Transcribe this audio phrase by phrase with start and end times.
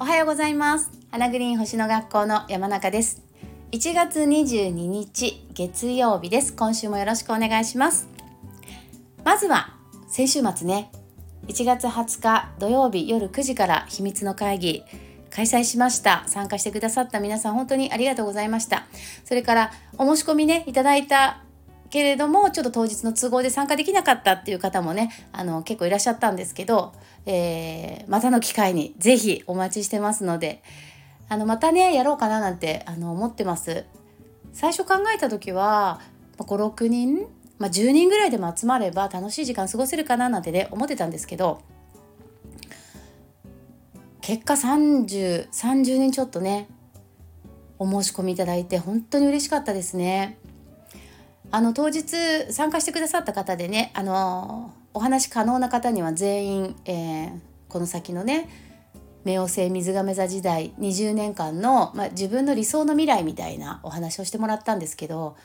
[0.00, 0.90] おはようございます。
[1.12, 3.22] 花グリーン星の学校の山中です。
[3.70, 6.54] 1月22日月曜日です。
[6.54, 8.08] 今週もよろしくお願いします。
[9.22, 9.76] まずは
[10.08, 10.90] 先週末ね
[11.46, 14.82] 1月20日土曜日夜9時から秘密の会議
[15.30, 16.24] 開催しました。
[16.26, 18.86] 参加してくださった皆さん本当にありがとうございました。
[19.24, 21.43] それからお申し込みねいただいた
[21.90, 26.92] けれどもちょっと当日の都合で参加できなかったっていう方もねあの結構いらっしゃったんですけど、
[27.26, 30.62] えー、またの機会に是非お待ちしてますので
[31.28, 33.84] あのまたねやろうかななんてあの思ってます
[34.52, 36.00] 最初考えた時は
[36.38, 37.26] 56人、
[37.58, 41.60] まあ、10人ぐらいでも集まれば楽しい時間過ごせるかななんてね思ってたんですけど
[44.20, 46.68] 結果3030人ちょっとね
[47.78, 50.38] お申し込みいただいて本当に嬉しかったですね。
[51.50, 57.30] あの当日参加してくださった方でねあのお話可能な方には全員、えー、
[57.68, 58.48] この先のね
[59.24, 65.36] 冥王星水亀座時代20年間の、まあ、自分の理想の未来みたいなお話をしてもらったんですけど、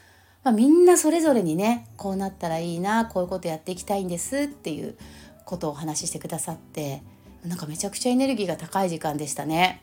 [0.43, 4.97] まあ、みんなそれぞれにねこうなったらいいなこういうことやっていきたいんですっていう
[5.45, 7.01] ことをお話ししてくださって
[7.45, 9.81] なんかめちゃくちゃエネルギーが高い時間でしたね。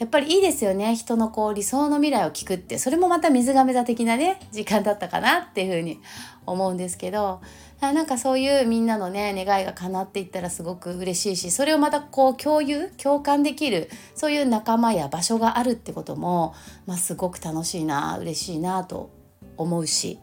[0.00, 0.96] やっぱりいいですよね。
[0.96, 2.78] 人のこう理想の未来を聞くって。
[2.78, 6.00] それもまた水亀座的なね時間だったかなっていうふうに
[6.46, 7.42] 思うんですけど。
[7.82, 19.08] なんかそういうみんなのね願いが叶っていったらすごく嬉しいしそれをまたこう共有共感できるそういう仲間や場所があるってことも、まあ、すごく楽しいな嬉しいなと
[19.56, 20.18] 思うし。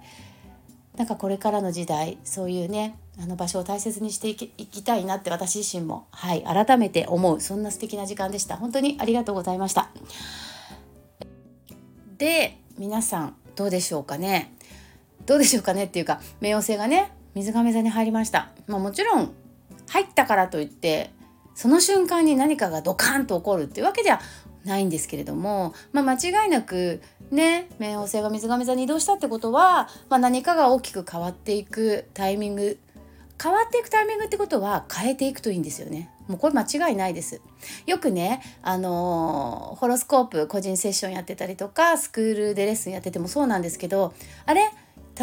[0.97, 8.57] なんかこれからの時代そういうねあの場所を大切にしていきたいなって私自身も、はい、改めて思うそんな素敵な時間でした。
[8.57, 9.89] 本当にありがとうございました。
[12.17, 14.53] で皆さんどうでしょうかね。
[15.25, 19.33] どうでしょうかねっていうか冥王星がね水亀座に入りました、まあ、もちろん
[19.89, 21.11] 入ったからといって
[21.53, 24.21] その瞬間に何かがドカンと起こるっていうわけじゃ
[24.63, 32.79] ないんですけれども、まあ、間違いなくね冥王星が水亀座に移動したってことは、まあ、何かが大きく変わっていくタイミング
[33.41, 36.09] 変わっていくタイミングってことは変えていくといいんですよね。
[36.27, 37.41] もうこれ間違いないです。
[37.85, 44.13] よくね、あのー、ホロスコープ個人セッションやってたりとかスクールでレッスンやっててもそうなんですけど
[44.45, 44.71] あれ？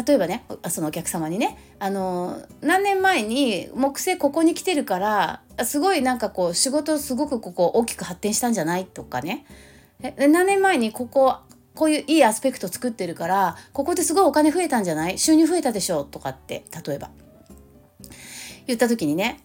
[0.05, 9.45] 例えばねそのお客様にね、あの、何年前に木星ここに来てるからすごいなんかこう仕事すごくここ大きく発展したんじゃないとかね。
[10.17, 11.37] 何年前にここ
[11.75, 15.17] こういういいアスペクト作ってるからここですごいお金増えたんじゃない？
[15.17, 16.03] 収入増えたでしょ？
[16.03, 17.09] とかって例えば。
[18.67, 19.39] 言った時にね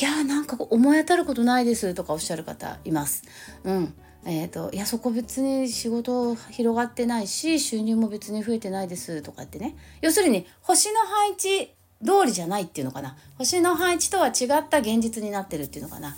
[0.00, 3.24] いやーなんか思い当たることないですとかおっしゃる方います。
[3.64, 3.94] うん
[4.26, 16.10] えーと、いやそこ別に仕事広がってないし収入も別に増えてないですとかってね要するに星の配置通りじゃないっていうのかな星の配置とは違った現実になってるっていうのかな。
[16.10, 16.14] っ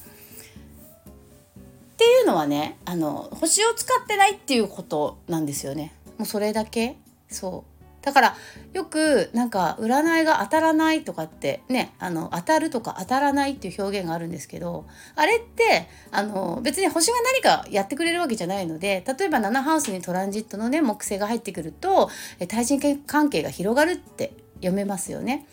[1.97, 5.94] ていうのはねあの星を使ってないっていうことなんですよね。
[6.19, 6.97] もうそれだけ
[7.28, 8.37] そうだから
[8.72, 22.11] よくなんか占いが当たらないとかってねあの当たるとか当たらないっていう表現があるんですけどあれってあの別に星が何かやってくれるわけじゃないので例えば7ハウスにトランジットのね木星が入ってくると
[22.49, 25.47] 対人関係が広がるって読めますよね。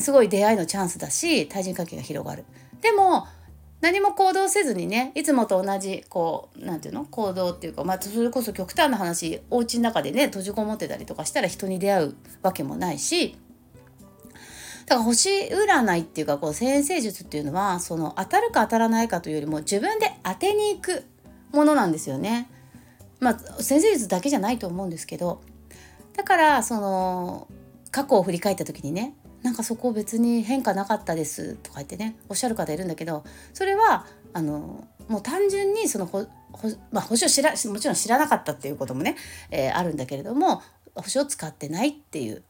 [0.00, 2.44] すごい出会いのチャンスだし対人関係が広がる。
[2.80, 3.26] でも
[3.82, 7.08] 何も行動せずにねいつもと同じこう何て言うの？
[7.10, 13.36] 行動っていうか、まあ、それこそ極端な話お家の中でね閉じこもってたりとかしたら人に出会うわけもないし
[14.86, 21.04] だから星占いっていうかこう先生術っていうのはその当たるか当たらないかというよりも自分で当てに行く
[21.52, 22.48] ものなんですよね。
[23.20, 25.42] まあ先生術だけじゃないと思うんですけど
[26.16, 27.48] だからその
[27.90, 39.16] 過去を振り返った時にねなんかそこ別に変化なかったですとか言ってねおっしゃる方いるんだけどそれはあのもう単純にそのほほ、まあ、星を知らもちろん知らなかったっていうこともね、
[39.50, 40.62] えー、あるんだけれども
[40.94, 42.42] 星を使ってないっていう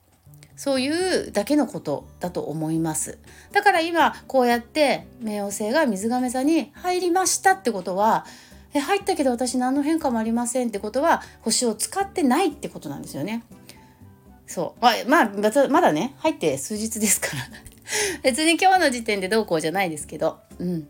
[0.57, 3.19] そういうだけのことだと思います
[3.53, 8.27] だから今こうやって冥王星が水亀座に入りましたってことは
[8.75, 13.45] え入ったけど私何の変化もありませんってことは星を使ってないってことなんですよね。
[14.53, 14.83] そう。
[14.83, 17.43] まあまあまだね入って数日ですから。
[18.23, 20.41] 別に今日の時点でどうこうじゃないですけど。
[20.59, 20.89] うん。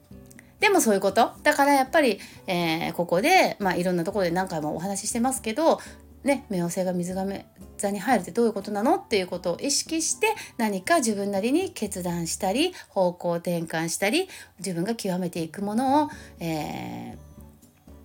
[0.58, 1.30] でもそういうこと。
[1.44, 2.18] だからやっぱり、
[2.48, 5.80] えー、ここで、まあ、いろんなところで何回もお話ししてますけど
[6.24, 7.46] ね、冥王星が水亀
[7.78, 8.96] 座に入るってどういうことなの？
[8.96, 10.28] っていうことを意識して
[10.58, 14.28] 何か自分なりに決断したり方向転換したり
[14.58, 17.16] 自分が極めていくものを、え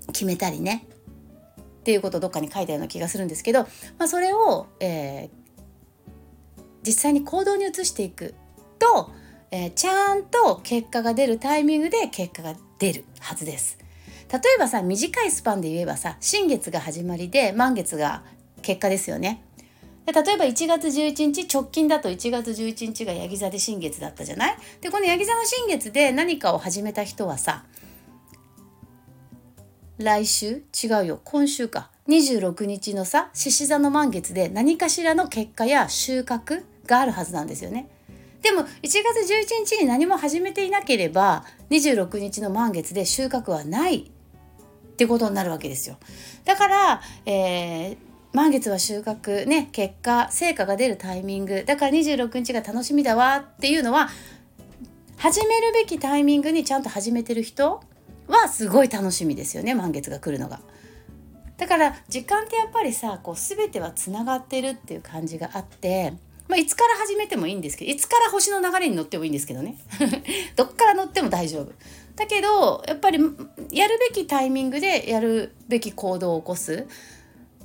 [0.07, 0.85] ー、決めたりね。
[1.81, 3.61] っていうことをどっかに書いたような気がするんですけど、
[3.97, 5.46] まあ、それを、えー、
[6.87, 8.33] 実際に行動に移していく。
[8.79, 9.11] と、
[9.51, 13.77] えー、ちゃんと結果が出るタイミングで結果が出るはずです。
[14.31, 18.23] 例えばさ短いスパンで言えばさ新月が始まりで満月が
[18.61, 19.41] 結果ですよね。
[20.05, 24.57] で例えば1月11日直近だと1月11日がヤギ座で新月だったじゃない？
[24.79, 27.65] でこのヤギ座の新月で何かを始めた人はさ
[29.97, 30.63] 来週？
[30.83, 31.19] 違うよ。
[31.23, 31.89] 今週か。
[32.07, 37.89] 26日のさ獅子座の満月で何かしらの結果や収穫があるはずなんですよね。
[38.41, 44.09] でも1月11日に何も始めていなければ26日の満月で収穫はないっ
[44.95, 45.97] てことになるわけですよ。
[46.45, 47.97] だから、えー、
[48.33, 54.09] 満月は収穫ね結果成果が出るタイミングだから26日が楽しみだわっていうのは
[55.17, 57.81] 始めるべきタイミングにちゃんと始めてる人
[58.27, 60.59] はすごい楽しみですよね満月が来るのが。
[61.57, 66.13] だから時間ってやっぱりさこう全てはつながってるっていう感じがあって、
[66.47, 69.77] まあ、いつから始めてもいいんですけどいつから星の流れに乗ってもいいんですけどね
[70.55, 71.73] どっから乗っても大丈夫。
[72.15, 73.19] だけどやっぱり
[73.69, 76.87] やるべきタイミングでやるべき行動を起こす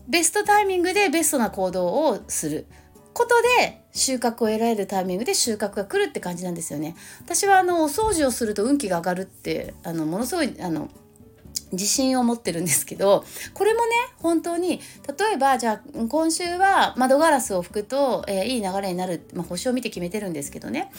[0.09, 2.67] ベストタイミングでベストな行動をする
[3.15, 6.97] ことで収穫を得られるタイミングで収穫が来るって感じなんですよね。
[7.21, 10.91] 私はあのお掃除をすると運気が上がるってあのものすごいあの
[11.73, 13.25] 自信を持ってるんですけど
[13.55, 14.81] これもね本当に
[15.19, 20.91] 例えばじゃあ今週は窓ガラスを拭くと、えー、いい流れになる、まあ、星を見て決めてるんですけどね。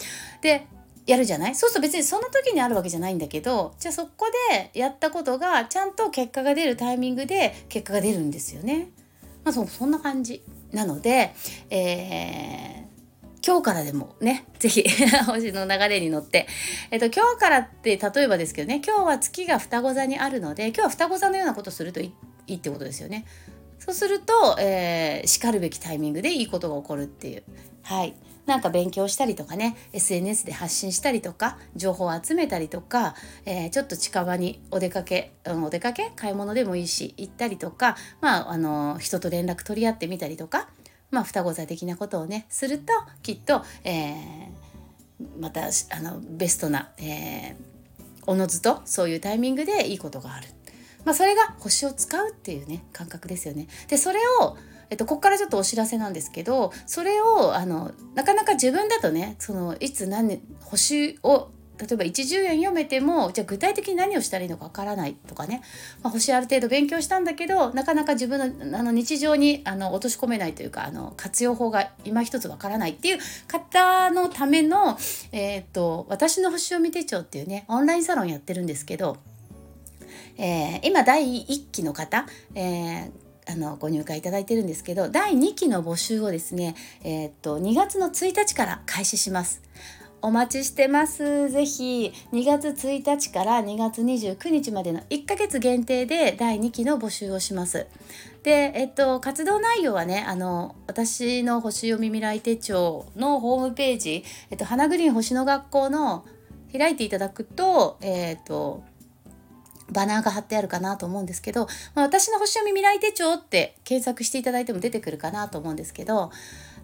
[0.42, 0.68] で
[1.06, 1.56] やるじゃない？
[1.56, 8.90] そうすると別にその時にあるわけじゃないんだけどじゃあそこでやったことがちゃんと結果が出るタイミングで結果が出るんですよね。
[9.44, 10.42] まあ、そそんな感じ。
[10.72, 11.36] なので、
[11.70, 12.83] えー、
[13.46, 14.84] 今日からでもね是非
[15.28, 16.48] 星の流れに乗って、
[16.92, 22.14] えっと、今日からって例えばですけどね今日は月が双子座にあるので今日は双子座のようなことするとい
[22.48, 23.26] いってことですよね。
[23.80, 27.44] そうすると、えー、しかるべきタイミングでいいことが起こるっていう。
[27.82, 36.12] はいなんか勉強したりとかね SNS で発信したりとか情報を集めたりとか、えー、ちょっと近場にお出かけ、うん、お出かけ？
[36.16, 40.68] 買い物でもいいし行ったりとか、まあ、あの人と連絡取り合ってみたりとか、
[41.14, 44.16] まあ、双子座的なことをねするときっと、えー、
[45.40, 47.56] またあのベストな、えー、
[48.26, 50.48] おのずとそういうタイミングでいいことがある。
[51.06, 53.68] まあ、それが星を使うっていうね感覚ですよね。
[53.88, 54.58] でそれを
[54.90, 65.62] えっと、ここからちょっとお知らせなんですけどそれをあのなかなか自分だとねそのいつ何年星を例えば一十円読めてもじゃあ具体的に何をしたらいいのかわからないとかね、
[66.04, 73.18] まあ、星ある程度勉強したんだけどなかなか自分のあの日常にあの落とし込めないというかあの活用法が今一つわからないっていう
[73.48, 74.98] 方のための、
[75.32, 79.18] えー、と私の星読み手帳っていうねオンラインサロンやってるんですけど、
[80.38, 83.12] えー、今第1期の方、えー、
[83.48, 89.64] あのご入会いただいてるんですけど第2期の募集をですね、えー、っと2月の1日から開始します。
[90.26, 91.50] お待ちしてます。
[91.50, 97.88] ぜひ2月1日から2月29日までの1ヶ月限定で第2期の募集をします。
[98.42, 106.24] で、えっと、活動内容はね、あの、私の星読み未来手帳のホームページ、えっと、花グリーン星の学校の
[106.72, 108.82] 開いていただくと、えっと、
[109.92, 116.32] バナーが貼ってあるかなと思うんですけど、まあ、私の星読み未来手帳って検索していただいても出てくるかなと思うんですけど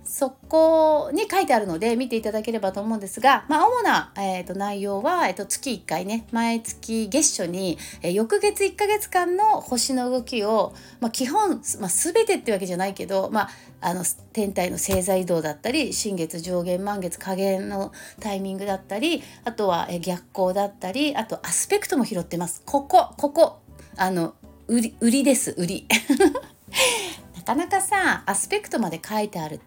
[0.10, 13.50] そこに書いてあるので見ていただければと思うんですが、まあ、主な、えーと、内容は、えーと、月1回ね毎月月初に、えー、翌月1ヶ月間の星の動きを、まあ、基本、まあ、全てってわけじゃないけど、まあ、
[13.82, 22.64] あの天体の星座移動だったり新月上限満月下限のタイミングだったりあとは、えー、逆光だったりあとアスペクトも拾ってます。
[22.66, 23.60] ここここ
[23.96, 24.34] あの
[24.68, 25.88] 売り売りです売り。
[27.38, 29.60] なかなかさアスペクトまで書いてある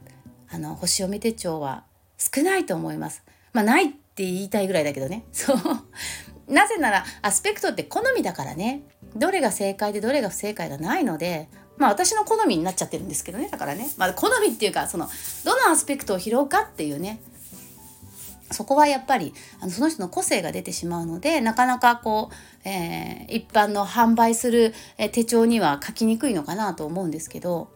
[0.52, 1.84] あの星読み手帳は
[2.18, 3.22] 少ないと思います。
[3.52, 5.24] まあ、ないって言いたいぐらいだけどね。
[5.32, 5.56] そう。
[6.52, 8.82] なぜならアスペクトって好みだからね。
[9.16, 13.48] どれが正解でどれが不正解がないので、まあ私の好みになっちゃってるんですけどね。
[13.50, 13.88] だからね。
[13.96, 15.08] まあ好みっていうか、その、
[15.44, 17.20] どのアスペクトを拾うかっていうね。
[18.52, 24.74] そこはやっぱりあのその人の個性が出てしまうのでなかなかこう、えー、一般の販売する
[25.12, 27.70] 手帳には書きにくいのかなと思うんですけど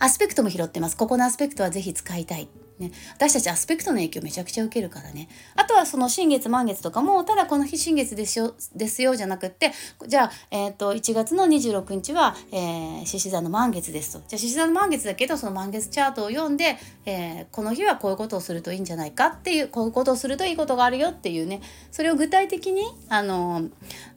[0.00, 0.96] アスペクトも拾ってます。
[0.96, 2.48] ここのアスペクトはぜひ使いたい。
[2.78, 5.28] ね、私たちアスペクトの影響めちゃくちゃ受けるからね。
[5.54, 9.72] あとはその新月満月とかも、ただこの日新月ですよ、ですよじゃなくって、
[10.08, 14.22] じゃあ、え、ー、と、1月の26日は、えー、獅子座の満月ですと。
[14.26, 21.60] じゃあ獅子座の満月だけど、その満月チャートを読んで、えー、この日はこういうことをするといいんじゃないかっていう、こういうことをするといいことがあるよっていうね、
[21.92, 23.68] それを具体的に、あの、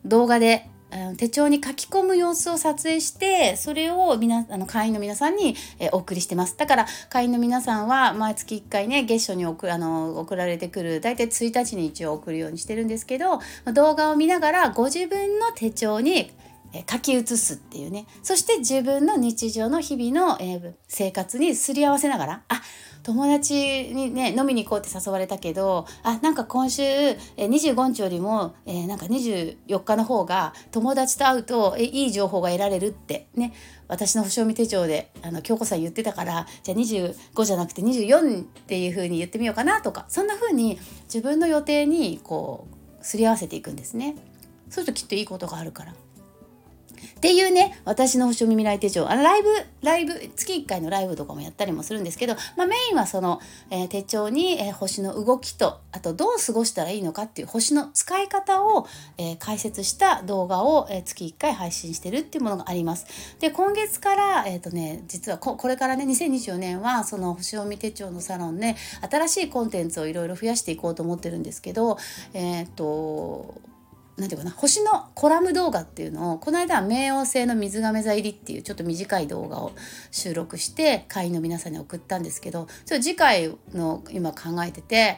[0.06, 0.70] 動画で
[1.18, 6.58] 手帳に書き込む様子を撮影してそれを皆あの会員の皆さんに、えお送りしてます。
[6.58, 13.40] だから会員の皆さんは毎月1回ね月初に送あの送られてくる大体1日に一応送るようにしてるんですけど
[13.74, 16.32] 動画を見ながらご自分の手帳に
[16.90, 22.62] 書き写すっていうねそして自分の日常の日々の、え生活にすり合わせながらあ
[23.04, 23.54] 友達
[23.94, 26.84] にね飲みに行こうって誘われたけどあなんか今週
[27.38, 33.54] 25日よりも、え、なんか24日の方が友達と会うとえいい情報が得られるってね
[33.88, 42.68] 私の星読み手帳であの京子さん言ってたからじゃあ25じゃなくて24っていう風に言ってみようかなとかそんな風に自分の予定にこ
[43.02, 44.16] うすり合わせていくんですね。
[44.70, 45.94] そうするときっといいことがあるから。
[47.18, 49.50] っていうね私の星読み未来手帳あのライブ
[49.82, 63.06] ライブ月1回のライブとかもやったりもするんですけど、まあ、メインはその、えー、手帳に、えー、星の動きとあとどう過ごしたらいいのかっていう星の使い方を、えー、解説した動画を、え月1回配信してるっていうものがあります。
[63.40, 68.78] で今月からえっ、とね実はこれからね2024年はその星読み手帳のサロンね
[69.10, 71.98] 新しいコンテンツをいろいろ増やしていこうと思ってるんですけど
[72.34, 73.56] えっ、と
[74.18, 79.72] なんていうかな星のコラム動画っていうのをこの間は冥王星の水亀座入りっていうちょっと短い動画を
[80.12, 85.18] 収録して会員の皆さんに送ったんですけどそれ次回の今考えてて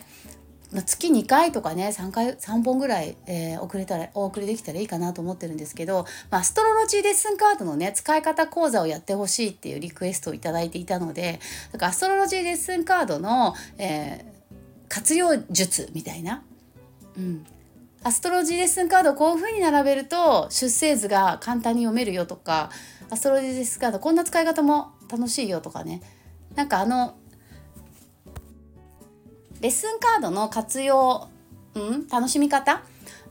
[0.84, 11.40] 月2回とかね3回3本ぐらい、えー、送れたらお送りできたらいいかなと思ってるんですけど、まあ、アストロロジーレッスンカードのね使い方講座をやってほしいっていうリクエストを頂いていたので
[11.72, 16.44] だからアストロロジーレッスンカードの、えー、活用術みたいな、
[17.18, 17.46] うん、
[18.06, 22.70] アストロジーレッスンカードこういう風に並べると出生図が簡単に読めるよとか
[23.10, 26.04] アストロジーレッスンカードこんな使い方も楽しいよとかね。
[26.54, 27.18] なんかあの
[29.60, 31.30] レッスンカードの活用、
[31.74, 32.84] うん、楽しみ方？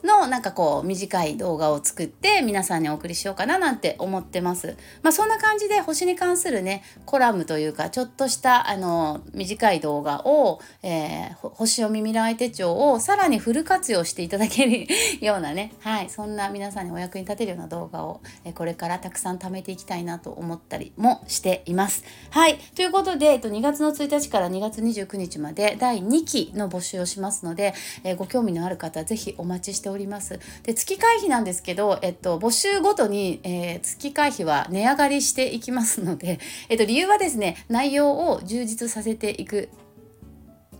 [0.05, 4.77] のなんかこう短い動画を作って皆さんにお送りしようかななんて思ってます。
[5.01, 14.87] まあそんな感じで星に関するねコラムというかちょっとしたあの短い動画を、えー、星読み未来手帳をさらにフル活用していただける
[15.25, 22.03] ようなねはいそんな皆さんにお役に立てるような動画を、え、これからたくさん貯めていきたいなと思ったりもしています。
[22.29, 29.94] はいということで、えっと、2月の1日から2月29日まで第2期の募集をしますので、え、ご興味のある方是非お待ちしております。
[29.95, 39.69] おりますで月会費なんですけど、えっと、募集ごとに、えー、月会費は値上がりしていきますので、 えっと、理由はですね内容を充実させていく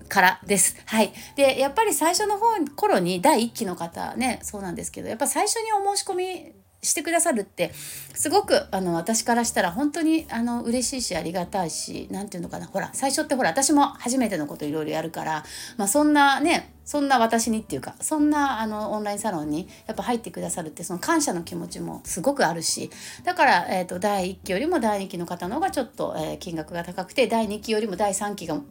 [0.07, 0.77] からです。
[0.85, 1.13] はい。
[1.35, 6.53] で、やっぱり最初の方頃に第1期の方ね、そうなんですけど、やっぱ最初にお申し込み
[6.85, 7.71] してくださるって
[8.13, 15.43] すごくあの私からしたら本当にあの嬉しいしありがたいし何て言うのかなほら最初ってほら私も初めてのこといろいろやるから、
[15.77, 22.91] まあ、そんなねそんな私にっていうかそんなあのオンラインサロンにやっぱ入ってくださるってその感謝の気持ちもすごくあるし
[23.23, 28.61] だから、えーと、第1期よりも第2期の方の方がちょっと、えー、金額が高くて第2期よりも第3期が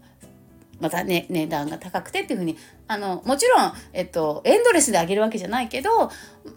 [0.81, 2.57] またね値段が高くてっていうふうに
[2.87, 6.11] あのもちろん、えっと、エンドレスで上げるわけじゃないけど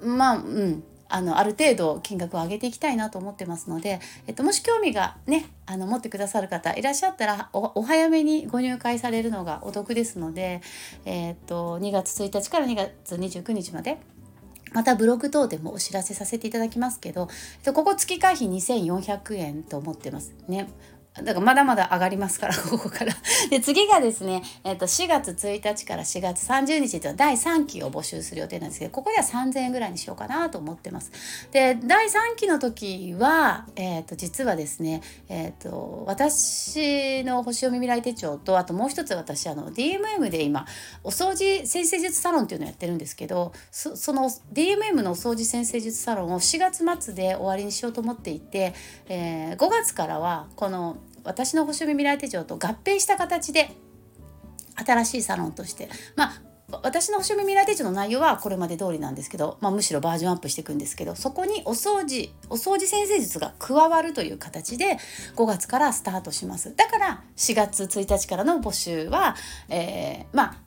[0.04, 10.62] まあうんあのある程度金額を上げていきたいなと思ってますので、えっと、もし興味がねあの持ってくださる方いらっしゃったらお早めにご入会されるのがお得ですので、
[11.06, 13.98] えっと2月1日から2月29日まで
[14.74, 20.68] またブログ等でもお知らせさせていただきますけど、えっと、ここ月会費2400円と思ってますね。
[21.24, 23.14] だからまだまだ上がりますから ここから。
[23.50, 31.12] で次がですね、えー、と4月1日から4月30日と第3期を募集する予定なんですけどここでは3000円ぐらいにしようかなと思ってます。
[31.52, 40.66] で第3期の時は、えー、と実はですね、えー、と私の星読み未来手帳とあともう一つ私あの DMM で今
[41.04, 48.74] お掃除先生術サロンっていうのをやってるんですけどその DMM のお掃除先生術サロンを4月末で終わりにしようと思っていて、
[49.08, 50.98] えー、5月からはこの
[51.28, 53.70] 私の星読み未来手帳と合併した形で
[54.76, 55.90] 新しいサロンとして。
[56.16, 64.98] まあ私の星読み未来手帳の内容はこれまで通りなんですけど、まあ、むしろバージョンアップしていくんですけどそこにお掃除お掃除先生術が加わるという形で
[65.38, 66.76] 5月からスタートします。
[66.76, 69.38] だから4月1日からの募集は、
[69.70, 70.58] えー、ま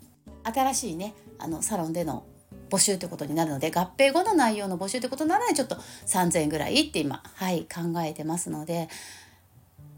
[0.42, 2.24] あ新しいねあのサロンでの
[2.70, 5.76] 募集ということになるので合併後の内容の募集ということなのでちょっと
[6.06, 8.88] 3,000円ぐらいって今はい考えてますので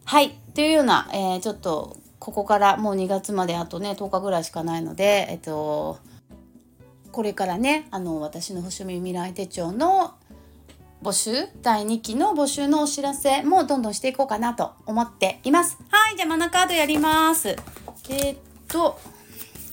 [0.04, 0.38] はい。
[0.54, 5.98] というような、えー、ちょっとここからもう2月まであとね10日ぐらいしかないのでえっと
[7.10, 10.14] これからねあの私の星見未来手帳の
[11.02, 15.78] 募集第2期の募集のお知らせもどんどんしていこうかなと思っています。
[15.90, 17.48] はいじゃあマナカードやります。
[17.48, 19.00] えー、っと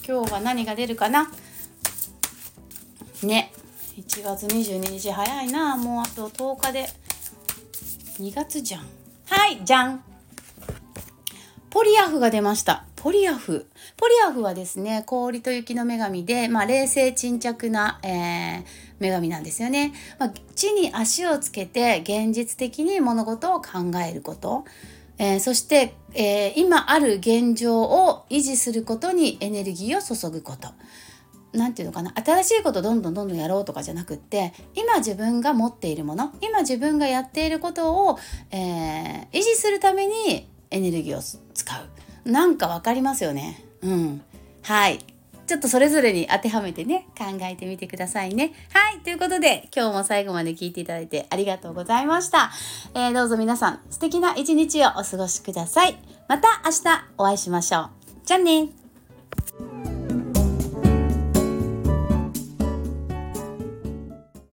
[0.07, 1.29] 今日は何が出るかな？
[3.21, 3.51] ね。
[3.97, 5.77] 1月22日早いな。
[5.77, 6.89] もうあと10日で。
[8.19, 8.85] 2月じゃん。
[9.27, 10.03] はいじゃん
[11.69, 12.85] ポリアフが出ました。
[12.95, 13.67] ポリアフ。
[13.95, 18.63] ポリアフはですね氷と雪の女神で、まあ、冷静沈着な、えー、
[18.99, 24.65] 女神なんですよね、まあ、地に足をつけて現実的に物事を考えること。
[25.19, 30.69] えー、そして、えー、今ある現状を維持することにエネルギーを注ぐこと。
[31.51, 32.13] 何て言うのかな。
[32.15, 38.19] 新しいことどんどんどんどんやろうとかじゃなくって今自分が持っているもの今自分がやっていることを、
[38.51, 41.79] えー、維持するためにエネルギーを使
[42.25, 42.29] う。
[42.29, 43.63] なんか分かりますよね。
[43.81, 44.21] うん。
[44.63, 44.99] はい。
[45.47, 48.53] ちょっとそれぞれに当てはめてね考えてみてくださいね。
[48.71, 48.99] はい。
[48.99, 52.51] ということで今日も最後まで聞いていただいてありがとうございました、
[52.93, 55.97] えー、どうぞ皆さん素敵な一日をお過ごしください。
[56.27, 57.89] また明日お会いしましょう。
[58.25, 58.69] じゃあね。